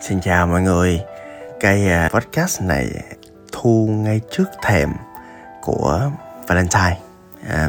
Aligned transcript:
Xin 0.00 0.20
chào 0.20 0.46
mọi 0.46 0.62
người. 0.62 1.00
Cái 1.60 1.88
à, 1.88 2.08
podcast 2.12 2.62
này 2.62 2.86
thu 3.52 3.88
ngay 3.90 4.20
trước 4.30 4.48
thềm 4.62 4.92
của 5.62 6.10
Valentine. 6.48 6.96
À, 7.48 7.68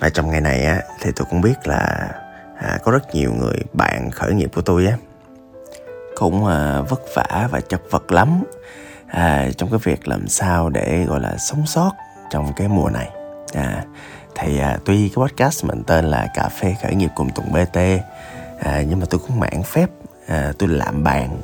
Và 0.00 0.08
trong 0.10 0.30
ngày 0.30 0.40
này 0.40 0.64
á, 0.64 0.82
thì 1.00 1.10
tôi 1.16 1.26
cũng 1.30 1.40
biết 1.40 1.66
là 1.66 2.08
à, 2.58 2.78
có 2.84 2.92
rất 2.92 3.14
nhiều 3.14 3.32
người 3.34 3.56
bạn 3.72 4.10
khởi 4.10 4.34
nghiệp 4.34 4.50
của 4.54 4.62
tôi 4.62 4.86
á 4.86 4.96
Cũng 6.16 6.46
à, 6.46 6.80
vất 6.80 7.00
vả 7.14 7.48
và 7.50 7.60
chật 7.60 7.80
vật 7.90 8.12
lắm. 8.12 8.42
À, 9.06 9.48
Trong 9.56 9.70
cái 9.70 9.78
việc 9.82 10.08
làm 10.08 10.28
sao 10.28 10.70
để 10.70 11.04
gọi 11.08 11.20
là 11.20 11.36
sống 11.38 11.66
sót 11.66 11.92
trong 12.30 12.52
cái 12.56 12.68
mùa 12.68 12.90
này. 12.90 13.10
À, 13.54 13.84
Thì 14.34 14.58
à, 14.58 14.78
tuy 14.84 15.08
cái 15.08 15.26
podcast 15.26 15.64
mình 15.64 15.82
tên 15.86 16.04
là 16.04 16.26
Cà 16.34 16.48
phê 16.48 16.74
khởi 16.82 16.94
nghiệp 16.94 17.10
cùng 17.14 17.30
Tùng 17.30 17.52
BT 17.52 17.78
à, 18.60 18.82
Nhưng 18.88 19.00
mà 19.00 19.06
tôi 19.10 19.20
cũng 19.26 19.40
mãn 19.40 19.62
phép 19.62 19.86
à, 20.28 20.52
tôi 20.58 20.68
làm 20.68 21.04
bạn 21.04 21.40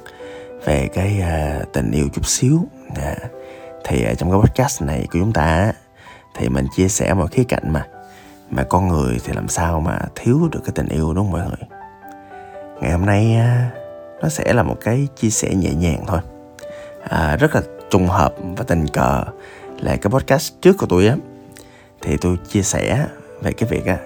về 0.64 0.88
cái 0.94 1.20
à, 1.20 1.60
tình 1.72 1.90
yêu 1.90 2.08
chút 2.12 2.26
xíu. 2.26 2.58
À, 2.96 3.16
thì 3.84 4.04
ở 4.04 4.14
trong 4.14 4.30
cái 4.30 4.40
podcast 4.40 4.82
này 4.82 5.06
của 5.12 5.18
chúng 5.18 5.32
ta 5.32 5.72
thì 6.36 6.48
mình 6.48 6.66
chia 6.76 6.88
sẻ 6.88 7.14
một 7.14 7.30
khía 7.32 7.44
cạnh 7.48 7.72
mà. 7.72 7.86
Mà 8.50 8.62
con 8.62 8.88
người 8.88 9.20
thì 9.24 9.32
làm 9.32 9.48
sao 9.48 9.80
mà 9.80 9.98
thiếu 10.14 10.48
được 10.52 10.60
cái 10.64 10.72
tình 10.74 10.88
yêu 10.88 11.14
đúng 11.14 11.24
không 11.24 11.32
mọi 11.32 11.40
người? 11.40 11.68
Ngày 12.80 12.92
hôm 12.92 13.06
nay 13.06 13.34
à, 13.34 13.70
nó 14.22 14.28
sẽ 14.28 14.52
là 14.52 14.62
một 14.62 14.76
cái 14.80 15.08
chia 15.16 15.30
sẻ 15.30 15.54
nhẹ 15.54 15.74
nhàng 15.74 16.04
thôi. 16.06 16.20
À, 17.08 17.36
rất 17.36 17.54
là 17.54 17.62
trùng 17.90 18.06
hợp 18.06 18.34
và 18.56 18.64
tình 18.68 18.88
cờ 18.88 19.24
là 19.80 19.96
cái 19.96 20.10
podcast 20.10 20.52
trước 20.60 20.76
của 20.78 20.86
tôi 20.86 21.06
á. 21.06 21.16
Thì 22.02 22.16
tôi 22.16 22.36
chia 22.48 22.62
sẻ 22.62 23.06
về 23.42 23.52
cái 23.52 23.68
việc 23.68 23.86
á 23.86 23.98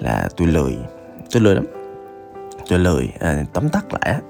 là 0.00 0.28
tôi 0.36 0.48
lười. 0.48 0.78
Tôi 1.32 1.42
lười 1.42 1.54
lắm 1.54 1.64
tôi 2.68 2.78
lười 2.78 3.12
à, 3.20 3.44
tóm 3.52 3.68
tắt 3.68 3.84
lại 3.92 4.20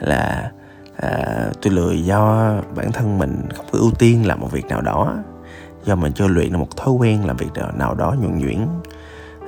là 0.00 0.50
à, 0.96 1.24
tôi 1.62 1.72
lười 1.72 2.04
do 2.04 2.52
bản 2.76 2.92
thân 2.92 3.18
mình 3.18 3.48
không 3.56 3.66
có 3.72 3.78
ưu 3.78 3.90
tiên 3.98 4.26
làm 4.26 4.40
một 4.40 4.52
việc 4.52 4.66
nào 4.66 4.80
đó 4.80 5.14
do 5.84 5.94
mình 5.94 6.12
chưa 6.12 6.26
luyện 6.26 6.52
được 6.52 6.58
một 6.58 6.76
thói 6.76 6.94
quen 6.94 7.26
làm 7.26 7.36
việc 7.36 7.50
nào 7.74 7.94
đó 7.94 8.14
nhuần 8.20 8.38
nhuyễn. 8.38 8.66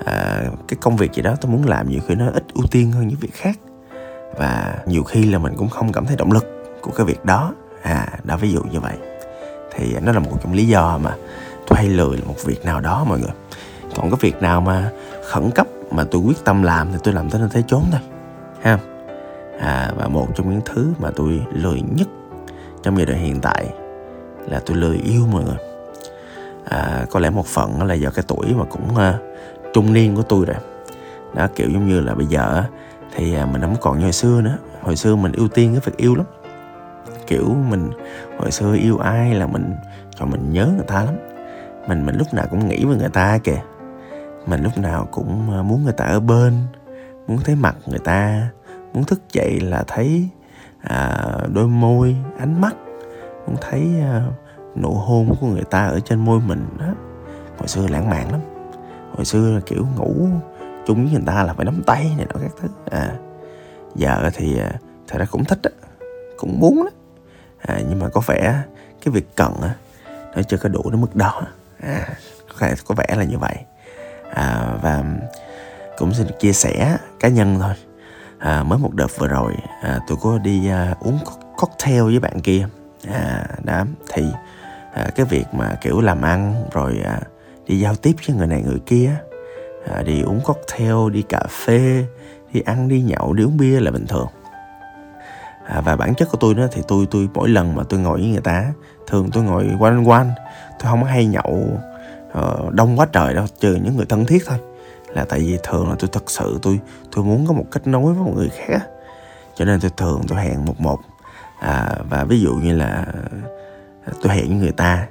À, 0.05 0.42
cái 0.69 0.77
công 0.80 0.96
việc 0.96 1.12
gì 1.12 1.22
đó 1.22 1.34
tôi 1.41 1.52
muốn 1.52 1.66
làm 1.66 1.88
nhiều 1.88 2.00
khi 2.08 2.14
nó 2.14 2.30
ít 2.30 2.44
ưu 2.55 2.64
tiên 2.70 2.92
hơn 2.92 3.08
những 3.08 3.19
việc 3.19 3.34
khác. 3.34 3.58
Và 4.39 4.78
nhiều 4.86 5.02
khi 5.02 5.24
là 5.24 5.39
mình 5.39 5.55
cũng 5.56 5.68
không 5.68 5.92
cảm 5.92 6.06
thấy 6.06 6.16
động 6.16 6.33
lực 6.33 6.46
của 6.80 6.91
cái 6.91 7.06
việc 7.06 7.24
đó. 7.24 7.55
À 7.83 8.08
đã 8.24 8.36
ví 8.36 8.52
dụ 8.52 8.62
như 8.62 8.80
vậy. 8.80 8.96
Thì 9.74 9.96
nó 10.05 10.12
là 10.12 10.18
một 10.18 10.30
trong 10.42 10.52
lý 10.52 10.66
do 10.66 10.98
mà 10.98 11.14
tôi 11.66 11.77
hay 11.77 11.89
lười 11.89 12.22
một 12.27 12.44
việc 12.44 12.64
nào 12.64 12.80
đó 12.80 13.05
mọi 13.08 13.18
người. 13.18 13.33
Còn 13.96 14.11
cái 14.11 14.18
việc 14.20 14.42
nào 14.42 14.61
mà 14.61 14.91
khẩn 15.30 15.50
cấp 15.50 15.66
mà 15.91 16.05
tôi 16.11 16.22
quyết 16.22 16.44
tâm 16.44 16.62
làm 16.62 16.92
thì 16.92 16.98
tôi 17.05 17.14
làm 17.14 17.30
tới 17.30 17.41
nơi 17.41 17.50
thế 17.52 17.62
chốn 17.66 17.83
thôi 17.92 18.00
ha. 18.62 18.78
À, 19.60 19.92
và 19.96 20.08
một 20.08 20.28
trong 20.34 20.50
những 20.50 20.60
thứ 20.64 20.92
mà 20.98 21.10
tôi 21.16 21.42
lười 21.52 21.80
nhất 21.80 22.08
trong 22.82 22.96
giai 22.96 23.06
đoạn 23.06 23.18
hiện 23.18 23.40
tại 23.40 23.66
là 24.48 24.60
tôi 24.66 24.76
lười 24.76 24.96
yêu 24.96 25.22
mọi 25.32 25.44
người. 25.44 25.56
À, 26.64 27.06
có 27.10 27.20
lẽ 27.20 27.30
một 27.30 27.46
phần 27.46 27.82
là 27.82 27.94
do 27.94 28.10
cái 28.10 28.24
tuổi 28.28 28.46
mà 28.54 28.64
cũng 28.64 28.88
uh, 28.94 29.14
trung 29.74 29.92
niên 29.92 30.16
của 30.16 30.22
tôi 30.22 30.44
rồi. 30.44 30.56
Đó 31.34 31.46
kiểu 31.54 31.70
giống 31.70 31.88
như 31.88 32.00
là 32.00 32.14
bây 32.14 32.27
giờ 32.27 32.62
thì 33.14 33.34
à, 33.34 33.46
mình 33.46 33.62
không 33.62 33.77
còn 33.80 33.98
như 33.98 34.02
hồi 34.02 34.12
xưa 34.12 34.40
nữa. 34.40 34.58
Hồi 34.82 34.96
xưa 34.96 35.16
mình 35.16 35.32
ưu 35.32 35.48
tiên 35.48 35.72
cái 35.72 35.80
việc 35.84 35.96
yêu 35.96 36.14
lắm. 36.14 36.27
Kiểu 37.27 37.54
mình 37.70 37.90
hồi 38.38 38.50
xưa 38.50 38.74
yêu 38.74 38.98
ai 38.98 39.34
là 39.34 39.46
mình 39.46 39.74
cho 40.18 40.27
mình 40.27 40.52
nhớ 40.52 40.68
người 40.77 40.86
ta 40.86 41.04
lắm. 41.04 41.14
Mình 41.88 42.06
mình 42.06 42.16
lúc 42.16 42.34
nào 42.34 42.46
cũng 42.50 42.68
nghĩ 42.68 42.84
về 42.84 42.96
người 42.96 43.08
ta 43.08 43.38
kìa. 43.44 43.60
Mình 44.46 44.62
lúc 44.62 44.78
nào 44.78 45.08
cũng 45.10 45.50
à, 45.58 45.62
muốn 45.62 45.84
người 45.84 45.92
ta 45.92 46.04
ở 46.04 46.20
bên 46.20 46.52
muốn 47.27 47.38
thấy 47.44 47.55
mặt 47.55 47.77
người 47.86 47.98
ta 47.98 48.48
muốn 48.92 49.05
thức 49.05 49.20
dậy 49.32 49.60
là 49.60 49.84
thấy 49.88 50.28
à, 50.80 51.19
đôi 51.52 51.68
môi 51.68 52.16
ánh 52.38 52.60
mắt 52.60 52.77
muốn 53.46 53.56
thấy 53.60 54.00
à, 54.00 54.22
nụ 54.77 54.94
hôn 54.94 55.34
của 55.41 55.46
người 55.46 55.64
ta 55.70 55.86
ở 55.86 56.00
trên 56.00 56.18
môi 56.18 56.41
mình 56.41 56.66
đó 56.78 56.86
hồi 57.58 57.68
xưa 57.68 57.86
lãng 57.88 58.11
mạn 58.11 58.33
lắm. 58.33 58.40
Hồi 59.12 59.24
xưa 59.24 59.55
là 59.55 59.61
kiểu 59.67 59.86
ngủ 59.96 60.28
chung 60.86 61.05
với 61.05 61.12
người 61.12 61.23
ta 61.27 61.42
là 61.42 61.55
phải 61.55 61.64
nắm 61.64 61.83
tay 61.86 62.14
này 62.17 62.27
nọ 62.34 62.40
các 62.40 62.52
thứ. 62.61 62.68
À 62.90 63.12
giờ 63.95 64.30
thì 64.34 64.58
à, 64.58 64.70
thật 65.08 65.18
ra 65.18 65.24
cũng 65.30 65.45
thích 65.45 65.58
á 65.62 65.70
cũng 66.36 66.61
muốn 66.61 66.84
đó 66.84 66.90
à, 67.58 67.80
nhưng 67.89 67.98
mà 67.98 68.08
có 68.08 68.20
vẻ 68.27 68.62
cái 69.05 69.12
việc 69.12 69.36
cần 69.36 69.52
á 69.62 69.74
nó 70.36 70.42
chưa 70.42 70.56
có 70.56 70.68
đủ 70.68 70.90
đến 70.90 71.01
mức 71.01 71.17
đó. 71.17 71.42
À, 71.83 72.08
có, 72.61 72.68
có 72.86 72.95
vẻ 72.95 73.06
là 73.17 73.24
như 73.24 73.39
vậy. 73.39 73.56
À, 74.33 74.78
và 74.83 75.05
cũng 75.98 76.14
xin 76.14 76.27
chia 76.40 76.52
sẻ 76.52 76.98
cá 77.20 77.29
nhân 77.29 77.58
thôi. 77.61 77.74
À, 78.39 78.62
mới 78.62 78.79
một 78.79 78.95
đợt 78.95 79.18
vừa 79.18 79.29
rồi 79.29 79.55
à, 79.83 80.01
tôi 80.08 80.18
có 80.23 80.39
đi 80.39 80.68
à, 80.68 80.95
uống 81.01 81.18
cocktail 81.57 82.02
với 82.02 82.20
bạn 82.20 82.40
kia. 82.40 82.68
À, 83.12 83.46
đó 83.64 83.84
thì 84.12 84.24
à, 84.95 85.07
cái 85.17 85.27
việc 85.27 85.45
mà 85.52 85.74
kiểu 85.80 86.01
làm 86.01 86.23
ăn 86.23 86.64
rồi 86.73 87.01
à, 87.05 87.20
đi 87.67 87.80
giao 87.80 87.95
tiếp 87.95 88.17
với 88.27 88.36
người 88.36 88.46
này 88.46 88.62
người 88.62 88.80
kia 88.86 89.11
à, 89.95 90.02
đi 90.02 90.23
uống 90.23 90.40
cocktail 90.40 91.11
đi 91.12 91.23
cà 91.23 91.42
phê 91.51 92.05
đi 92.52 92.61
ăn 92.61 92.89
đi 92.89 93.02
nhậu 93.02 93.33
đi 93.33 93.45
uống 93.45 93.57
bia 93.57 93.80
là 93.80 93.90
bình 93.90 94.07
thường. 94.07 94.28
À, 95.67 95.80
và 95.80 95.96
bản 95.96 96.14
chất 96.14 96.28
của 96.30 96.39
tôi 96.40 96.55
đó 96.55 96.67
thì 96.73 96.83
tôi 96.89 97.07
tôi 97.11 97.28
mỗi 97.34 97.48
lần 97.48 97.74
mà 97.74 97.83
tôi 97.89 98.01
ngồi 98.01 98.20
với 98.20 98.28
người 98.28 98.40
ta 98.40 98.73
thường 99.07 99.30
tôi 99.33 99.45
ngồi 99.45 99.70
quanh 99.78 100.08
quanh 100.08 100.30
tôi 100.78 100.90
không 100.90 101.05
hay 101.05 101.27
nhậu 101.27 101.80
uh, 102.39 102.73
đông 102.73 102.98
quá 102.98 103.07
trời 103.13 103.34
đâu 103.34 103.46
trừ 103.61 103.74
những 103.74 103.96
người 103.96 104.07
thân 104.08 104.24
thiết 104.24 104.42
thôi 104.46 104.58
là 105.16 105.24
tại 105.24 105.40
vì 105.40 105.58
thường 105.62 105.88
là 105.88 105.96
tôi 105.98 106.10
thật 106.12 106.30
sự 106.30 106.58
tôi 106.62 106.80
tôi 107.12 107.24
muốn 107.24 107.46
có 107.46 107.52
một 107.52 107.64
kết 107.70 107.86
nối 107.86 108.14
với 108.14 108.24
một 108.24 108.32
người 108.36 108.48
khác 108.48 108.86
cho 109.54 109.64
nên 109.64 109.80
tôi 109.80 109.90
thường 109.96 110.20
tôi 110.28 110.38
hẹn 110.38 110.64
một 110.64 110.80
một. 110.80 110.98
À, 111.60 111.96
và 112.10 112.24
ví 112.24 112.40
dụ 112.40 112.54
như 112.54 112.77
là 112.77 113.06
à, 114.04 114.12
tôi 114.22 114.32
hẹn 114.32 114.48
với 114.48 114.56
người 114.56 114.72
ta 114.72 115.06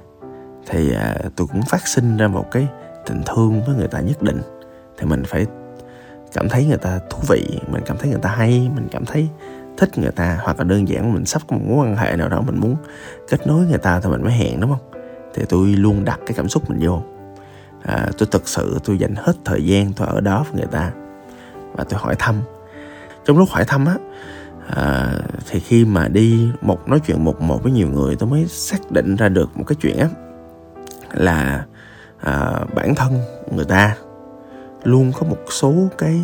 thì 0.68 0.94
à, 0.94 1.14
tôi 1.36 1.46
cũng 1.46 1.62
phát 1.62 1.88
sinh 1.88 2.16
ra 2.16 2.28
một 2.28 2.50
cái 2.50 2.66
tình 3.06 3.22
thương 3.26 3.62
với 3.66 3.74
người 3.74 3.88
ta 3.88 4.00
nhất 4.00 4.22
định. 4.22 4.40
Thì 4.98 5.06
mình 5.06 5.22
phải 5.26 5.46
cảm 6.32 6.48
thấy 6.48 6.66
người 6.66 6.78
ta 6.78 7.00
thú 7.10 7.18
vị 7.28 7.60
mình 7.70 7.82
cảm 7.86 7.96
thấy 7.98 8.10
người 8.10 8.20
ta 8.22 8.30
hay 8.30 8.70
mình 8.74 8.88
cảm 8.90 9.04
thấy 9.04 9.28
thích 9.76 9.98
người 9.98 10.12
ta 10.12 10.38
hoặc 10.42 10.58
là 10.58 10.64
đơn 10.64 10.88
giản 10.88 11.14
mình 11.14 11.24
sắp 11.24 11.42
có 11.48 11.56
một 11.56 11.62
mối 11.68 11.86
quan 11.86 11.96
hệ 11.96 12.16
nào 12.16 12.28
đó 12.28 12.40
mình 12.46 12.60
muốn 12.60 12.76
kết 13.28 13.46
nối 13.46 13.66
người 13.66 13.78
ta 13.78 14.00
thì 14.00 14.10
mình 14.10 14.22
mới 14.22 14.32
hẹn 14.32 14.60
đúng 14.60 14.70
không? 14.70 14.90
Thì 15.34 15.42
tôi 15.48 15.66
luôn 15.66 16.04
đặt 16.04 16.20
cái 16.26 16.34
cảm 16.36 16.48
xúc 16.48 16.70
mình 16.70 16.78
vô 16.88 17.02
à, 17.82 18.08
tôi 18.18 18.28
thực 18.30 18.48
sự 18.48 18.78
tôi 18.84 18.98
dành 18.98 19.14
hết 19.16 19.32
thời 19.44 19.64
gian 19.64 19.92
tôi 19.92 20.08
ở 20.08 20.20
đó 20.20 20.44
với 20.50 20.60
người 20.60 20.70
ta. 20.72 20.92
Và 21.72 21.84
tôi 21.84 22.00
hỏi 22.00 22.14
thăm. 22.18 22.34
Trong 23.24 23.38
lúc 23.38 23.48
hỏi 23.50 23.64
thăm 23.64 23.86
á 23.86 23.96
à, 24.68 25.12
thì 25.50 25.60
khi 25.60 25.84
mà 25.84 26.08
đi 26.08 26.48
một 26.60 26.88
nói 26.88 27.00
chuyện 27.06 27.24
một 27.24 27.40
một 27.40 27.62
với 27.62 27.72
nhiều 27.72 27.88
người 27.88 28.16
tôi 28.16 28.28
mới 28.28 28.46
xác 28.46 28.90
định 28.90 29.16
ra 29.16 29.28
được 29.28 29.56
một 29.56 29.64
cái 29.66 29.76
chuyện 29.80 29.98
á 29.98 30.08
là 31.12 31.64
à, 32.20 32.60
bản 32.74 32.94
thân 32.94 33.12
người 33.52 33.64
ta 33.64 33.96
luôn 34.84 35.12
có 35.20 35.26
một 35.26 35.38
số 35.50 35.74
cái 35.98 36.22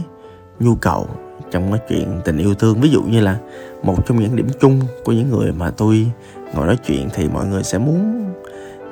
nhu 0.60 0.74
cầu 0.74 1.08
trong 1.50 1.72
cái 1.72 1.80
chuyện 1.88 2.20
tình 2.24 2.38
yêu 2.38 2.54
thương. 2.54 2.80
Ví 2.80 2.90
dụ 2.90 3.02
như 3.02 3.20
là 3.20 3.38
một 3.82 4.06
trong 4.06 4.20
những 4.20 4.36
điểm 4.36 4.48
chung 4.60 4.80
của 5.04 5.12
những 5.12 5.30
người 5.30 5.52
mà 5.52 5.70
tôi 5.70 6.06
ngồi 6.54 6.66
nói 6.66 6.78
chuyện 6.86 7.08
thì 7.14 7.28
mọi 7.28 7.46
người 7.46 7.62
sẽ 7.62 7.78
muốn 7.78 8.24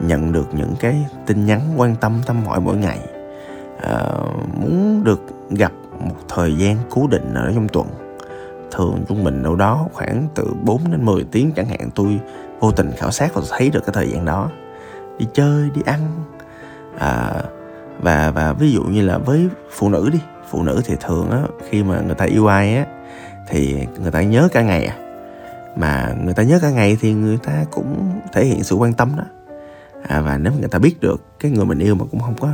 nhận 0.00 0.33
được 0.33 0.55
những 0.55 0.75
cái 0.81 1.06
tin 1.27 1.47
nhắn 1.47 1.61
quan 1.77 1.97
tâm 1.97 2.21
thăm 2.27 2.44
hỏi 2.44 2.61
mỗi 2.61 2.77
ngày. 2.77 2.99
À, 3.83 4.05
muốn 4.61 5.05
được 5.05 5.21
gặp 5.50 5.72
một 6.00 6.16
thời 6.28 6.56
gian 6.56 6.77
cố 6.91 7.06
định 7.06 7.34
ở 7.34 7.53
trong 7.55 7.69
tuần. 7.69 7.87
Thường 8.71 9.05
trung 9.09 9.25
bình 9.25 9.43
đâu 9.43 9.56
đó 9.56 9.87
khoảng 9.93 10.28
từ 10.34 10.44
4 10.62 10.91
đến 10.91 11.05
10 11.05 11.25
tiếng 11.33 11.53
chẳng 11.56 11.66
hạn 11.66 11.91
tôi 11.94 12.21
vô 12.61 12.72
tình 12.72 12.91
khảo 12.97 13.11
sát 13.11 13.34
và 13.34 13.43
thấy 13.50 13.71
được 13.71 13.81
cái 13.87 13.94
thời 13.94 14.09
gian 14.11 14.25
đó. 14.25 14.50
Đi 15.19 15.27
chơi 15.34 15.71
đi 15.75 15.83
ăn. 15.87 16.00
À, 16.99 17.43
và 18.00 18.31
và 18.31 18.53
ví 18.53 18.72
dụ 18.72 18.82
như 18.82 19.03
là 19.03 19.19
với 19.19 19.49
phụ 19.71 19.88
nữ 19.88 20.11
đi. 20.12 20.19
Phụ 20.50 20.62
nữ 20.62 20.81
thì 20.84 20.97
thường 21.00 21.31
á 21.31 21.43
khi 21.69 21.82
mà 21.82 22.00
người 22.00 22.15
ta 22.15 22.25
yêu 22.25 22.47
ai 22.47 22.77
á 22.77 22.87
thì 23.49 23.87
người 24.03 24.11
ta 24.11 24.22
nhớ 24.22 24.49
cả 24.53 24.62
ngày 24.62 24.87
à. 24.87 24.97
Mà 25.76 26.14
người 26.25 26.35
ta 26.35 26.43
nhớ 26.43 26.58
cả 26.62 26.70
ngày 26.70 26.96
thì 27.00 27.12
người 27.12 27.38
ta 27.38 27.64
cũng 27.70 28.20
thể 28.32 28.44
hiện 28.44 28.62
sự 28.62 28.76
quan 28.76 28.93
tâm 28.93 29.12
đó 29.17 29.25
à, 30.08 30.20
và 30.20 30.38
nếu 30.38 30.52
người 30.52 30.69
ta 30.69 30.79
biết 30.79 31.00
được 31.00 31.23
cái 31.41 31.50
người 31.50 31.64
mình 31.64 31.79
yêu 31.79 31.94
mà 31.94 32.05
cũng 32.11 32.20
không 32.20 32.35
có 32.41 32.49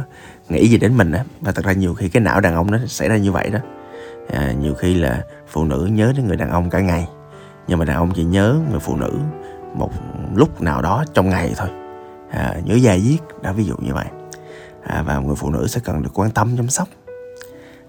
nghĩ 0.49 0.69
gì 0.69 0.79
đến 0.79 0.97
mình 0.97 1.13
á 1.13 1.25
và 1.41 1.53
thật 1.53 1.65
ra 1.65 1.73
nhiều 1.73 1.95
khi 1.95 2.09
cái 2.09 2.21
não 2.21 2.41
đàn 2.41 2.55
ông 2.55 2.71
nó 2.71 2.79
xảy 2.87 3.09
ra 3.09 3.17
như 3.17 3.33
vậy 3.33 3.51
đó. 3.51 3.59
À, 4.33 4.53
nhiều 4.53 4.75
khi 4.75 4.95
là 4.95 5.25
phụ 5.49 5.65
nữ 5.65 5.89
nhớ 5.93 6.13
đến 6.17 6.27
người 6.27 6.37
đàn 6.37 6.51
ông 6.51 6.71
cả 6.71 6.81
ngày 6.81 7.09
nhưng 7.69 7.79
mà 7.79 7.85
đàn 7.85 7.97
ông 7.97 8.13
chỉ 8.15 8.25
nhớ 8.25 8.57
người 8.71 8.81
phụ 8.81 8.97
nữ 8.97 9.13
một 9.75 9.91
lúc 10.35 10.61
nào 10.61 10.83
đó 10.83 11.05
trong 11.15 11.31
ngày 11.31 11.55
thôi. 11.57 11.69
À, 12.31 12.55
nhớ 12.65 12.75
dài 12.75 13.01
viết 13.01 13.19
đã 13.43 13.53
ví 13.53 13.65
dụ 13.65 13.77
như 13.77 13.95
vậy. 13.95 14.07
À, 14.83 15.03
và 15.03 15.19
người 15.19 15.37
phụ 15.37 15.51
nữ 15.51 15.67
sẽ 15.67 15.81
cần 15.85 16.03
được 16.03 16.11
quan 16.19 16.31
tâm 16.31 16.57
chăm 16.57 16.69
sóc. 16.69 16.89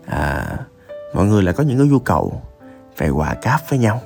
À, 0.06 0.46
mọi 1.14 1.26
người 1.26 1.44
là 1.44 1.52
có 1.52 1.64
những 1.64 1.78
cái 1.78 1.88
nhu 1.88 2.00
cầu 2.00 2.42
về 2.98 3.10
quà 3.10 3.34
cáp 3.34 3.62
với 3.70 3.80
nhau. 3.80 4.02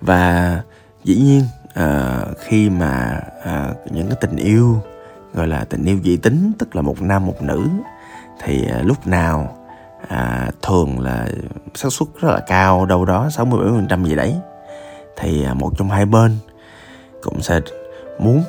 Và 0.00 0.62
dĩ 1.04 1.16
nhiên 1.16 1.42
à, 1.74 2.20
khi 2.38 2.70
mà 2.70 3.20
à, 3.42 3.70
những 3.90 4.06
cái 4.06 4.16
tình 4.20 4.36
yêu 4.36 4.82
gọi 5.34 5.46
là 5.46 5.64
tình 5.64 5.84
yêu 5.84 5.98
dị 6.04 6.16
tính 6.16 6.52
tức 6.58 6.76
là 6.76 6.82
một 6.82 7.02
nam 7.02 7.26
một 7.26 7.42
nữ 7.42 7.68
thì 8.42 8.66
à, 8.68 8.82
lúc 8.82 9.06
nào 9.06 9.56
à, 10.08 10.50
thường 10.62 11.00
là 11.00 11.28
xác 11.74 11.92
suất 11.92 12.08
rất 12.20 12.28
là 12.28 12.40
cao 12.46 12.86
đâu 12.86 13.04
đó 13.04 13.30
60 13.30 13.58
70 13.58 13.78
phần 13.80 13.88
trăm 13.88 14.04
gì 14.04 14.14
đấy. 14.14 14.34
Thì 15.16 15.44
à, 15.44 15.54
một 15.54 15.72
trong 15.78 15.90
hai 15.90 16.06
bên 16.06 16.36
cũng 17.22 17.42
sẽ 17.42 17.60
muốn 18.18 18.42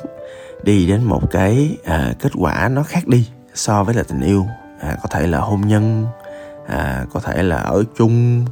đi 0.62 0.86
đến 0.86 1.04
một 1.04 1.30
cái 1.30 1.76
à, 1.84 2.12
kết 2.20 2.32
quả 2.38 2.68
nó 2.68 2.82
khác 2.82 3.06
đi 3.06 3.28
so 3.54 3.84
với 3.84 3.94
là 3.94 4.02
tình 4.02 4.20
yêu. 4.20 4.46
À, 4.80 4.96
có 5.02 5.08
thể 5.08 5.26
là 5.26 5.38
hôn 5.38 5.60
nhân 5.60 6.06
à, 6.66 7.04
có 7.12 7.20
thể 7.20 7.42
là 7.42 7.56
ở 7.56 7.84
chung 7.96 8.44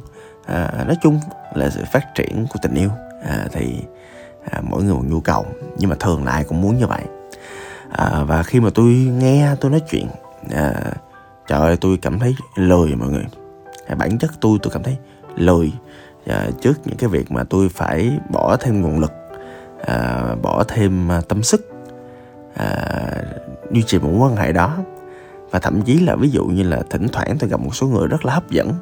à, 0.45 0.83
nói 0.85 0.95
chung 1.01 1.19
là 1.53 1.69
sự 1.69 1.83
phát 1.91 2.15
triển 2.15 2.45
của 2.49 2.59
tình 2.61 2.73
yêu. 2.73 2.89
À, 3.23 3.47
thì 3.51 3.81
à, 4.51 4.61
mỗi 4.63 4.83
người 4.83 4.93
một 4.93 5.03
nhu 5.07 5.19
cầu 5.19 5.45
nhưng 5.77 5.89
mà 5.89 5.95
thường 5.99 6.25
là 6.25 6.31
ai 6.31 6.43
cũng 6.43 6.61
muốn 6.61 6.77
như 6.77 6.87
vậy. 6.87 7.01
À, 7.91 8.23
và 8.27 8.43
khi 8.43 8.59
mà 8.59 8.69
tôi 8.75 8.85
nghe 8.93 9.55
tôi 9.61 9.71
nói 9.71 9.81
chuyện 9.89 10.07
à, 10.55 10.73
trời 11.47 11.59
ơi 11.59 11.77
tôi 11.81 11.97
cảm 12.01 12.19
thấy 12.19 12.35
lười 12.55 12.95
mọi 12.95 13.09
người. 13.09 13.25
À, 13.87 13.95
bản 13.95 14.17
chất 14.17 14.31
tôi 14.41 14.57
tôi 14.61 14.73
cảm 14.73 14.83
thấy 14.83 14.97
lười 15.35 15.73
à, 16.27 16.47
trước 16.61 16.73
những 16.85 16.97
cái 16.97 17.09
việc 17.09 17.31
mà 17.31 17.43
tôi 17.43 17.69
phải 17.69 18.19
bỏ 18.31 18.57
thêm 18.59 18.81
nguồn 18.81 18.99
lực 18.99 19.11
à, 19.85 20.35
bỏ 20.41 20.63
thêm 20.67 21.11
à, 21.11 21.21
tâm 21.27 21.43
sức 21.43 21.69
à, 22.55 22.77
duy 23.71 23.83
trì 23.83 23.99
một 23.99 24.09
mối 24.11 24.29
quan 24.29 24.35
hệ 24.35 24.51
đó. 24.51 24.77
Và 25.51 25.59
thậm 25.59 25.81
chí 25.81 25.99
là 25.99 26.15
ví 26.15 26.29
dụ 26.29 26.45
như 26.45 26.63
là 26.63 26.83
thỉnh 26.89 27.07
thoảng 27.13 27.37
tôi 27.39 27.49
gặp 27.49 27.59
một 27.59 27.75
số 27.75 27.87
người 27.87 28.07
rất 28.07 28.25
là 28.25 28.33
hấp 28.33 28.49
dẫn 28.49 28.73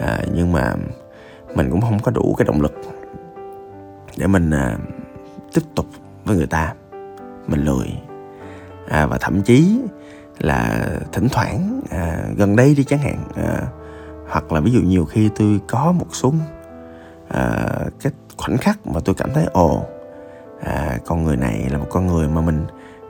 à, 0.00 0.20
nhưng 0.34 0.52
mà 0.52 0.74
mình 1.54 1.70
cũng 1.70 1.80
không 1.80 1.98
có 2.00 2.10
đủ 2.10 2.34
cái 2.38 2.44
động 2.44 2.60
lực 2.60 2.72
để 4.16 4.26
mình 4.26 4.50
à, 4.50 4.76
tiếp 5.54 5.62
tục 5.74 5.86
với 6.24 6.36
người 6.36 6.46
ta 6.46 6.74
mình 7.46 7.64
lười. 7.64 7.86
À, 8.88 9.06
và 9.06 9.18
thậm 9.20 9.42
chí 9.42 9.80
là 10.38 10.86
thỉnh 11.12 11.28
thoảng 11.32 11.80
à, 11.90 12.18
gần 12.36 12.56
đây 12.56 12.74
đi 12.74 12.84
chẳng 12.84 12.98
hạn 12.98 13.24
à, 13.36 13.62
hoặc 14.28 14.52
là 14.52 14.60
ví 14.60 14.70
dụ 14.70 14.80
nhiều 14.80 15.04
khi 15.04 15.30
tôi 15.36 15.60
có 15.66 15.92
một 15.92 16.06
số 16.12 16.32
à, 17.28 17.66
cái 18.00 18.12
khoảnh 18.36 18.58
khắc 18.58 18.86
mà 18.86 19.00
tôi 19.04 19.14
cảm 19.14 19.30
thấy 19.34 19.44
ồ 19.52 19.86
à, 20.64 20.98
con 21.06 21.24
người 21.24 21.36
này 21.36 21.68
là 21.70 21.78
một 21.78 21.86
con 21.90 22.06
người 22.06 22.28
mà 22.28 22.40
mình 22.40 22.64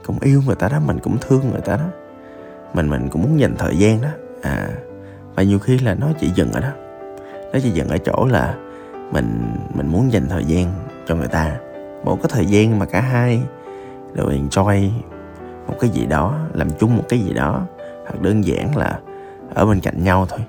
cũng 0.07 0.19
yêu 0.21 0.43
người 0.47 0.57
ta 0.57 0.69
đó 0.69 0.81
mình 0.87 0.99
cũng 0.99 1.17
thương 1.21 1.51
người 1.51 1.61
ta 1.61 1.77
đó. 1.77 1.87
Mình 2.75 2.91
mình 2.91 3.09
cũng 3.09 3.23
muốn 3.23 3.41
dành 3.41 3.55
thời 3.59 3.79
gian 3.79 4.03
đó 4.03 4.09
à 4.43 4.69
và 5.35 5.43
nhiều 5.43 5.59
khi 5.59 5.79
là 5.79 5.95
nó 5.95 6.09
chỉ 6.21 6.31
dừng 6.35 6.53
ở 6.53 6.61
đó. 6.61 6.71
Nó 7.53 7.59
chỉ 7.63 7.71
dừng 7.71 7.89
ở 7.89 7.99
chỗ 7.99 8.27
là 8.31 8.55
mình 9.13 9.57
mình 9.75 9.87
muốn 9.87 10.13
dành 10.13 10.29
thời 10.29 10.45
gian 10.45 10.73
cho 11.07 11.15
người 11.15 11.29
ta. 11.29 11.57
Một 12.05 12.17
cái 12.23 12.31
thời 12.33 12.47
gian 12.47 12.79
mà 12.79 12.87
cả 12.87 13.01
hai 13.01 13.43
đều 14.15 14.27
enjoy 14.27 14.91
một 15.67 15.75
cái 15.81 15.91
gì 15.91 16.07
đó 16.07 16.39
làm 16.55 16.71
chung 16.71 16.97
một 16.97 17.05
cái 17.09 17.21
gì 17.21 17.35
đó 17.35 17.63
hoặc 18.03 18.21
đơn 18.21 18.45
giản 18.45 18.77
là 18.77 18.99
ở 19.55 19.67
bên 19.67 19.81
cạnh 19.81 20.05
nhau 20.05 20.27
thôi 20.29 20.41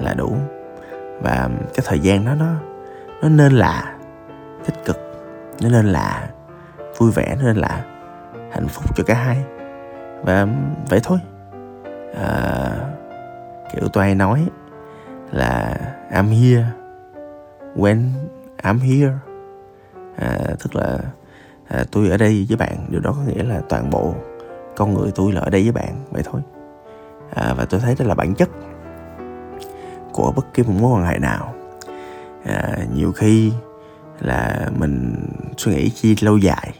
là 0.00 0.14
đủ. 0.14 0.36
Và 1.22 1.48
cái 1.74 1.84
thời 1.84 1.98
gian 1.98 2.24
đó 2.24 2.34
nó 2.34 2.46
nó 3.22 3.28
nên 3.28 3.52
là 3.52 3.96
tích 4.66 4.84
cực 4.84 4.98
nó 5.62 5.68
nên 5.68 5.86
là 5.86 6.28
vui 6.98 7.10
vẻ 7.10 7.36
nó 7.38 7.46
nên 7.46 7.56
là 7.56 7.84
hạnh 8.52 8.68
phúc 8.68 8.96
cho 8.96 9.04
cả 9.06 9.14
hai. 9.14 9.44
Và 10.22 10.46
vậy 10.88 11.00
thôi. 11.02 11.18
À, 12.14 12.70
kiểu 13.72 13.88
tôi 13.92 14.04
hay 14.04 14.14
nói 14.14 14.46
là 15.32 15.76
I'm 16.10 16.28
here 16.28 16.64
when 17.76 18.02
I'm 18.62 18.78
here 18.78 19.12
à, 20.20 20.38
tức 20.58 20.76
là 20.76 20.98
à, 21.68 21.84
tôi 21.92 22.08
ở 22.08 22.16
đây 22.16 22.46
với 22.48 22.56
bạn 22.56 22.86
điều 22.88 23.00
đó 23.00 23.12
có 23.12 23.22
nghĩa 23.32 23.42
là 23.42 23.60
toàn 23.68 23.90
bộ 23.90 24.14
con 24.76 24.94
người 24.94 25.10
tôi 25.14 25.32
là 25.32 25.40
ở 25.40 25.50
đây 25.50 25.62
với 25.62 25.72
bạn 25.72 26.04
vậy 26.10 26.22
thôi. 26.24 26.40
À, 27.34 27.54
và 27.56 27.64
tôi 27.64 27.80
thấy 27.80 27.94
đó 27.98 28.04
là 28.04 28.14
bản 28.14 28.34
chất 28.34 28.48
của 30.12 30.32
bất 30.36 30.54
kỳ 30.54 30.62
một 30.62 30.72
mối 30.80 30.92
quan 30.92 31.06
hệ 31.06 31.18
nào. 31.18 31.54
À, 32.44 32.78
nhiều 32.94 33.12
khi 33.12 33.52
là 34.20 34.68
mình 34.78 35.26
suy 35.56 35.74
nghĩ 35.74 35.90
chi 35.90 36.16
lâu 36.20 36.38
dài. 36.38 36.74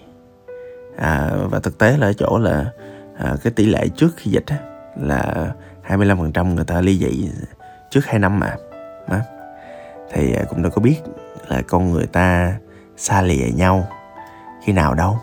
À, 0.96 1.30
và 1.50 1.60
thực 1.60 1.78
tế 1.78 1.96
là 1.96 2.06
ở 2.06 2.12
chỗ 2.12 2.38
là 2.38 2.72
à, 3.18 3.36
cái 3.42 3.52
tỷ 3.52 3.66
lệ 3.66 3.88
trước 3.96 4.10
khi 4.16 4.30
dịch 4.30 4.46
á, 4.46 4.58
là 4.96 5.52
25% 5.88 6.54
người 6.54 6.64
ta 6.64 6.80
ly 6.80 6.98
dị 6.98 7.30
trước 7.90 8.06
2 8.06 8.18
năm 8.18 8.40
mà 8.40 8.56
đó. 9.10 9.18
thì 10.12 10.34
à, 10.34 10.44
cũng 10.48 10.62
đâu 10.62 10.72
có 10.74 10.82
biết 10.82 10.96
là 11.48 11.62
con 11.68 11.92
người 11.92 12.06
ta 12.06 12.54
xa 13.00 13.22
lìa 13.22 13.50
nhau. 13.54 13.88
Khi 14.62 14.72
nào 14.72 14.94
đâu 14.94 15.18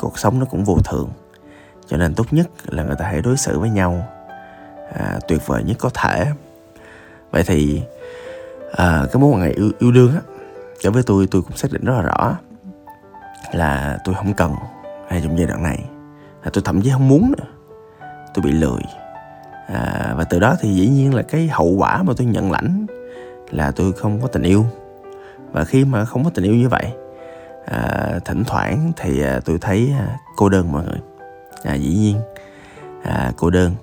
cuộc 0.00 0.18
sống 0.18 0.38
nó 0.38 0.46
cũng 0.50 0.64
vô 0.64 0.78
thường. 0.84 1.10
Cho 1.86 1.96
nên 1.96 2.14
tốt 2.14 2.26
nhất 2.30 2.46
là 2.66 2.82
người 2.82 2.96
ta 2.98 3.04
hãy 3.04 3.22
đối 3.22 3.36
xử 3.36 3.58
với 3.58 3.70
nhau 3.70 4.06
à, 4.94 5.18
tuyệt 5.28 5.46
vời 5.46 5.62
nhất 5.62 5.76
có 5.80 5.90
thể. 5.94 6.26
Vậy 7.30 7.42
thì 7.46 7.82
à, 8.76 9.06
cái 9.12 9.20
mối 9.22 9.30
quan 9.30 9.42
hệ 9.42 9.50
yêu, 9.50 9.70
yêu 9.78 9.92
đương 9.92 10.14
á 10.14 10.20
đối 10.84 10.92
với 10.92 11.02
tôi 11.02 11.28
tôi 11.30 11.42
cũng 11.42 11.56
xác 11.56 11.72
định 11.72 11.84
rất 11.84 11.92
là 11.92 12.02
rõ 12.02 12.36
là 13.52 13.98
tôi 14.04 14.14
không 14.14 14.34
cần 14.34 14.54
hay 15.08 15.20
trong 15.24 15.38
giai 15.38 15.46
đoạn 15.46 15.62
này. 15.62 15.84
À, 16.42 16.50
tôi 16.52 16.62
thậm 16.64 16.82
chí 16.82 16.90
không 16.90 17.08
muốn 17.08 17.32
nữa. 17.38 17.46
Tôi 18.34 18.42
bị 18.42 18.52
lười. 18.52 18.82
À, 19.66 20.14
và 20.16 20.24
từ 20.24 20.38
đó 20.38 20.56
thì 20.60 20.74
dĩ 20.74 20.88
nhiên 20.88 21.14
là 21.14 21.22
cái 21.22 21.48
hậu 21.52 21.68
quả 21.68 22.02
mà 22.02 22.12
tôi 22.16 22.26
nhận 22.26 22.50
lãnh 22.52 22.86
là 23.50 23.70
tôi 23.70 23.92
không 23.92 24.20
có 24.20 24.28
tình 24.28 24.42
yêu. 24.42 24.66
Và 25.52 25.64
khi 25.64 25.84
mà 25.84 26.04
không 26.04 26.24
có 26.24 26.30
tình 26.34 26.44
yêu 26.44 26.54
như 26.54 26.68
vậy 26.68 26.92
à, 27.66 28.18
thỉnh 28.24 28.44
thoảng 28.44 28.92
thì 28.96 29.22
à, 29.22 29.40
tôi 29.44 29.58
thấy 29.60 29.92
à, 29.98 30.16
cô 30.36 30.48
đơn 30.48 30.72
mọi 30.72 30.84
người. 30.84 31.00
À, 31.64 31.74
dĩ 31.74 31.94
nhiên 31.94 32.16
à, 33.02 33.32
cô 33.36 33.50
đơn 33.50 33.74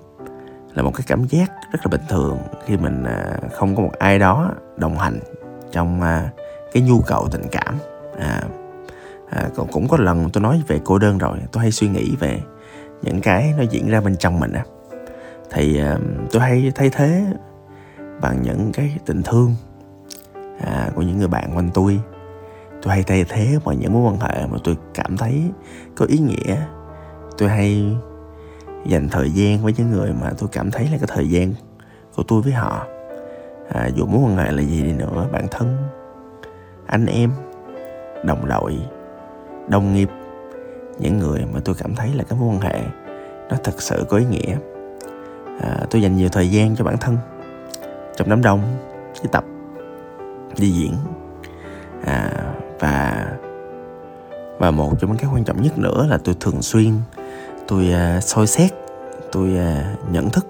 là 0.74 0.82
một 0.82 0.90
cái 0.94 1.04
cảm 1.06 1.24
giác 1.24 1.52
rất 1.72 1.80
là 1.84 1.88
bình 1.90 2.06
thường 2.08 2.38
khi 2.66 2.76
mình 2.76 3.04
à, 3.04 3.36
không 3.52 3.76
có 3.76 3.82
một 3.82 3.92
ai 3.98 4.18
đó 4.18 4.50
đồng 4.76 4.98
hành 4.98 5.20
trong 5.72 6.02
à, 6.02 6.30
cái 6.72 6.82
nhu 6.82 7.00
cầu 7.00 7.28
tình 7.30 7.44
cảm. 7.52 7.74
À, 8.18 8.42
à, 9.30 9.48
còn 9.56 9.66
cũng 9.72 9.88
có 9.88 9.96
lần 9.96 10.30
tôi 10.30 10.42
nói 10.42 10.62
về 10.66 10.80
cô 10.84 10.98
đơn 10.98 11.18
rồi 11.18 11.38
tôi 11.52 11.62
hay 11.62 11.72
suy 11.72 11.88
nghĩ 11.88 12.16
về 12.16 12.40
những 13.02 13.20
cái 13.20 13.54
nó 13.58 13.64
diễn 13.70 13.88
ra 13.88 14.00
bên 14.00 14.16
trong 14.16 14.40
mình 14.40 14.52
á. 14.52 14.64
Thì 15.50 15.80
à, 15.80 15.98
tôi 16.32 16.42
hay 16.42 16.72
thay 16.74 16.90
thế 16.90 17.24
bằng 18.20 18.42
những 18.42 18.72
cái 18.72 18.96
tình 19.06 19.22
thương 19.22 19.54
à, 20.60 20.90
của 20.94 21.02
những 21.02 21.18
người 21.18 21.28
bạn 21.28 21.56
quanh 21.56 21.70
tôi 21.74 22.00
tôi 22.82 22.92
hay 22.92 23.02
thay 23.02 23.24
thế 23.28 23.58
mọi 23.64 23.76
những 23.76 23.92
mối 23.92 24.12
quan 24.12 24.20
hệ 24.20 24.46
mà 24.46 24.58
tôi 24.64 24.76
cảm 24.94 25.16
thấy 25.16 25.42
có 25.96 26.06
ý 26.08 26.18
nghĩa. 26.18 26.56
Tôi 27.38 27.48
hay 27.48 27.96
dành 28.86 29.08
thời 29.08 29.30
gian 29.30 29.62
với 29.62 29.74
những 29.76 29.90
người 29.90 30.12
mà 30.12 30.30
tôi 30.38 30.48
cảm 30.52 30.70
thấy 30.70 30.84
là 30.84 30.98
cái 30.98 31.08
thời 31.08 31.30
gian 31.30 31.54
của 32.16 32.22
tôi 32.28 32.42
với 32.42 32.52
họ. 32.52 32.86
À, 33.72 33.88
dù 33.94 34.06
mối 34.06 34.20
quan 34.22 34.36
hệ 34.36 34.52
là 34.52 34.62
gì 34.62 34.82
đi 34.82 34.92
nữa 34.92 35.26
bạn 35.32 35.46
thân 35.50 35.76
anh 36.86 37.06
em 37.06 37.32
đồng 38.24 38.48
đội 38.48 38.78
đồng 39.68 39.94
nghiệp 39.94 40.08
những 40.98 41.18
người 41.18 41.44
mà 41.54 41.60
tôi 41.64 41.74
cảm 41.78 41.94
thấy 41.94 42.10
là 42.14 42.24
cái 42.28 42.38
mối 42.38 42.48
quan 42.48 42.60
hệ 42.60 42.80
nó 43.50 43.56
thật 43.64 43.82
sự 43.82 44.04
có 44.08 44.16
ý 44.16 44.24
nghĩa. 44.24 44.56
À, 45.60 45.78
tôi 45.90 46.02
dành 46.02 46.16
nhiều 46.16 46.28
thời 46.28 46.50
gian 46.50 46.76
cho 46.76 46.84
bản 46.84 46.96
thân 47.00 47.16
trong 48.16 48.30
đám 48.30 48.42
đông 48.42 48.62
đi 49.22 49.28
tập 49.32 49.44
đi 50.58 50.70
diễn. 50.70 50.94
À, 52.04 52.30
và 52.80 53.26
và 54.58 54.70
một 54.70 54.92
trong 55.00 55.10
những 55.10 55.18
cái 55.18 55.30
quan 55.34 55.44
trọng 55.44 55.62
nhất 55.62 55.78
nữa 55.78 56.06
là 56.08 56.18
tôi 56.24 56.36
thường 56.40 56.62
xuyên 56.62 56.92
tôi 57.68 57.94
uh, 58.18 58.22
soi 58.22 58.46
xét 58.46 58.70
tôi 59.32 59.48
uh, 59.48 60.12
nhận 60.12 60.30
thức 60.30 60.46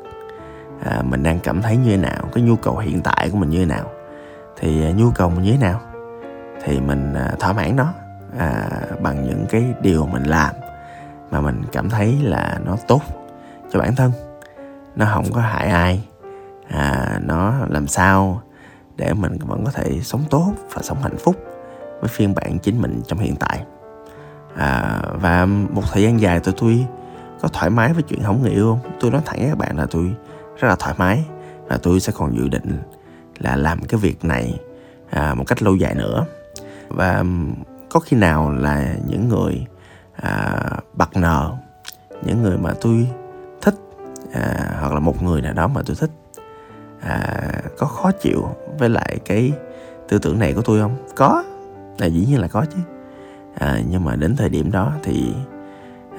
uh, 0.81 1.05
mình 1.05 1.23
đang 1.23 1.39
cảm 1.41 1.63
thấy 1.63 1.77
như 1.77 1.91
thế 1.91 1.97
nào 1.97 2.29
cái 2.35 2.45
nhu 2.45 2.57
cầu 2.57 2.79
hiện 2.79 3.01
tại 3.03 3.31
của 3.31 3.39
mình 3.39 3.51
như 3.51 3.59
thế 3.59 3.67
nào. 3.67 3.91
Thì 4.57 4.91
uh, 4.91 4.97
nhu 4.97 5.11
cầu 5.11 5.31
mình 5.31 5.43
như 5.43 5.53
thế 5.53 5.59
nào 5.59 5.81
thì 6.65 6.81
mình 6.81 7.15
uh, 7.33 7.39
thỏa 7.39 7.53
mãn 7.53 7.77
nó 7.77 7.93
uh, 8.37 9.01
bằng 9.03 9.25
những 9.25 9.47
cái 9.51 9.65
điều 9.83 10.07
mình 10.07 10.25
làm 10.25 10.55
mà 11.31 11.41
mình 11.41 11.63
cảm 11.73 11.91
thấy 11.91 12.19
là 12.23 12.59
nó 12.65 12.77
tốt 12.89 13.01
cho 13.73 13.81
bản 13.81 13.97
thân. 13.97 14.13
Nó 14.97 15.07
không 15.15 15.33
có 15.33 15.41
hại 15.41 15.69
ai 15.69 16.05
à, 16.69 17.19
nó 17.23 17.55
làm 17.69 17.87
sao 17.87 18.43
để 18.97 19.13
mình 19.13 19.39
vẫn 19.39 19.65
có 19.65 19.71
thể 19.71 20.01
sống 20.03 20.25
tốt 20.31 20.53
và 20.75 20.83
sống 20.83 20.99
hạnh 21.03 21.17
phúc 21.19 21.37
với 22.01 22.09
phiên 22.09 22.35
bản 22.35 22.59
chính 22.59 22.83
mình 22.83 23.03
trong 23.07 23.19
hiện 23.19 23.37
tại. 23.37 23.65
À, 24.57 25.03
và 25.15 25.47
một 25.47 25.83
thời 25.93 26.03
gian 26.03 26.21
dài 26.21 26.41
tụi 26.41 26.55
tôi 26.59 26.87
có 27.41 27.49
thoải 27.49 27.71
mái 27.71 27.93
với 27.93 28.03
chuyện 28.03 28.23
không 28.23 28.43
người 28.43 28.51
yêu 28.51 28.67
không 28.67 28.93
tôi 29.01 29.11
nói 29.11 29.23
thẳng 29.25 29.39
với 29.39 29.49
các 29.49 29.59
bạn 29.59 29.77
là 29.79 29.87
tôi 29.91 30.15
rất 30.59 30.69
là 30.69 30.77
thoải 30.79 30.95
mái 30.99 31.25
và 31.67 31.79
tôi 31.83 32.01
sẽ 32.01 32.13
còn 32.17 32.37
dự 32.37 32.49
định 32.49 32.79
là 33.39 33.57
làm 33.57 33.85
cái 33.85 34.01
việc 34.01 34.25
này 34.25 34.61
à, 35.11 35.35
một 35.35 35.45
cách 35.47 35.63
lâu 35.63 35.77
dài 35.77 35.95
nữa. 35.95 36.27
Và 36.89 37.25
có 37.91 38.01
khi 38.01 38.17
nào 38.17 38.51
là 38.51 38.95
những 39.09 39.29
người 39.29 39.67
à, 40.17 40.61
bật 40.95 41.17
nợ 41.17 41.53
những 42.23 42.43
người 42.43 42.59
mà 42.59 42.75
tôi 42.81 43.09
thích 43.63 43.75
à, 44.33 44.77
hoặc 44.81 44.93
là 44.93 45.01
một 45.01 45.23
người 45.23 45.43
nào 45.43 45.53
đó 45.53 45.69
mà 45.69 45.83
tôi 45.87 45.97
thích 46.01 46.11
à, 47.01 47.41
có 47.79 47.87
khó 47.87 48.11
chịu 48.11 48.49
với 48.79 48.89
lại 48.89 49.19
cái 49.25 49.53
tư 50.09 50.19
tưởng 50.19 50.39
này 50.39 50.53
của 50.53 50.63
tôi 50.63 50.81
không? 50.81 50.97
Có 51.17 51.45
là 51.99 52.07
dĩ 52.07 52.27
nhiên 52.27 52.41
là 52.41 52.49
có 52.49 52.65
chứ. 52.75 52.79
À, 53.55 53.81
nhưng 53.91 54.05
mà 54.05 54.17
đến 54.17 54.37
thời 54.37 54.49
điểm 54.49 54.71
đó 54.71 54.93
thì 55.03 55.35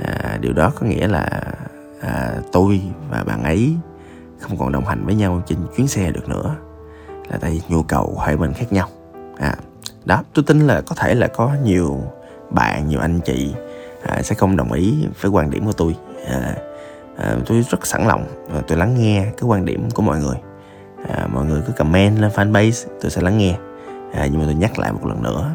à, 0.03 0.37
điều 0.41 0.53
đó 0.53 0.71
có 0.79 0.87
nghĩa 0.87 1.07
là 1.07 1.43
à, 2.01 2.33
tôi 2.51 2.81
và 3.09 3.23
bạn 3.23 3.43
ấy 3.43 3.75
không 4.39 4.57
còn 4.57 4.71
đồng 4.71 4.85
hành 4.85 5.05
với 5.05 5.15
nhau 5.15 5.41
trên 5.45 5.57
chuyến 5.77 5.87
xe 5.87 6.11
được 6.11 6.29
nữa. 6.29 6.55
Là 7.29 7.37
tại 7.41 7.51
vì 7.51 7.61
nhu 7.69 7.83
cầu 7.83 8.17
hai 8.25 8.37
bên 8.37 8.53
khác 8.53 8.73
nhau. 8.73 8.87
À, 9.37 9.55
đó 10.05 10.23
tôi 10.33 10.45
tin 10.47 10.59
là 10.59 10.81
có 10.81 10.95
thể 10.95 11.13
là 11.13 11.27
có 11.27 11.51
nhiều 11.63 12.03
bạn 12.49 12.87
nhiều 12.87 12.99
anh 12.99 13.19
chị 13.19 13.53
à, 14.03 14.21
sẽ 14.21 14.35
không 14.35 14.57
đồng 14.57 14.71
ý 14.71 15.07
với 15.21 15.31
quan 15.31 15.49
điểm 15.49 15.65
của 15.65 15.73
tôi. 15.73 15.95
À, 16.27 16.55
à, 17.17 17.35
tôi 17.45 17.65
rất 17.71 17.87
sẵn 17.87 18.07
lòng 18.07 18.25
và 18.49 18.61
tôi 18.67 18.77
lắng 18.77 18.95
nghe 18.99 19.25
cái 19.25 19.43
quan 19.43 19.65
điểm 19.65 19.89
của 19.91 20.01
mọi 20.01 20.19
người. 20.19 20.35
À, 21.09 21.27
mọi 21.33 21.45
người 21.45 21.61
cứ 21.67 21.73
comment 21.73 22.19
lên 22.19 22.31
fanpage 22.31 22.87
tôi 23.01 23.11
sẽ 23.11 23.21
lắng 23.21 23.37
nghe 23.37 23.57
à, 24.13 24.27
nhưng 24.31 24.39
mà 24.39 24.45
tôi 24.45 24.55
nhắc 24.55 24.79
lại 24.79 24.91
một 24.91 25.05
lần 25.05 25.23
nữa. 25.23 25.51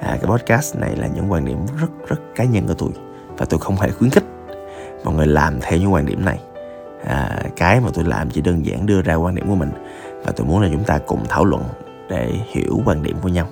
À, 0.00 0.18
cái 0.22 0.30
podcast 0.30 0.76
này 0.76 0.96
là 0.96 1.06
những 1.06 1.32
quan 1.32 1.44
điểm 1.44 1.58
rất 1.80 2.08
rất 2.08 2.20
cá 2.34 2.44
nhân 2.44 2.66
của 2.66 2.74
tôi 2.74 2.90
và 3.36 3.46
tôi 3.46 3.60
không 3.60 3.76
hề 3.76 3.90
khuyến 3.90 4.10
khích 4.10 4.24
mọi 5.04 5.14
người 5.14 5.26
làm 5.26 5.60
theo 5.60 5.78
những 5.78 5.92
quan 5.92 6.06
điểm 6.06 6.24
này. 6.24 6.40
À, 7.04 7.42
cái 7.56 7.80
mà 7.80 7.88
tôi 7.94 8.04
làm 8.04 8.30
chỉ 8.30 8.40
đơn 8.40 8.66
giản 8.66 8.86
đưa 8.86 9.02
ra 9.02 9.14
quan 9.14 9.34
điểm 9.34 9.48
của 9.48 9.54
mình 9.54 9.70
và 10.24 10.32
tôi 10.36 10.46
muốn 10.46 10.62
là 10.62 10.68
chúng 10.72 10.84
ta 10.84 10.98
cùng 11.06 11.24
thảo 11.28 11.44
luận 11.44 11.62
để 12.08 12.32
hiểu 12.46 12.80
quan 12.84 13.02
điểm 13.02 13.16
của 13.22 13.28
nhau 13.28 13.48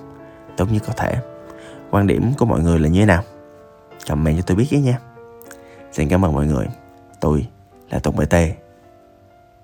tốt 0.57 0.71
nhất 0.71 0.83
có 0.87 0.93
thể. 0.97 1.15
Quan 1.91 2.07
điểm 2.07 2.31
của 2.37 2.45
mọi 2.45 2.59
người 2.59 2.79
là 2.79 2.89
như 2.89 2.99
thế 2.99 3.05
nào? 3.05 3.23
Comment 4.09 4.37
cho 4.37 4.43
tôi 4.45 4.57
biết 4.57 4.67
với 4.71 4.81
nha. 4.81 4.99
Xin 5.91 6.09
cảm 6.09 6.25
ơn 6.25 6.33
mọi 6.33 6.45
người. 6.45 6.67
Tôi 7.19 7.47
là 7.89 7.99
tùng 7.99 8.15
bt 8.15 8.35